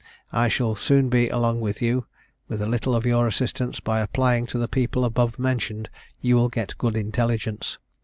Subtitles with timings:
[0.33, 2.07] I shall soon be along with you,
[2.47, 6.49] with a little of your assistance; by applying to the people above mentioned you will
[6.49, 7.77] get good intelligence.